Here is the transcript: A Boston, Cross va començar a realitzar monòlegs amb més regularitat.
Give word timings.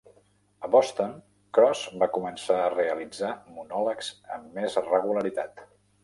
A 0.67 0.67
Boston, 0.75 1.11
Cross 1.57 1.83
va 2.03 2.07
començar 2.15 2.57
a 2.61 2.71
realitzar 2.75 3.29
monòlegs 3.57 4.09
amb 4.37 4.57
més 4.61 4.79
regularitat. 4.87 5.63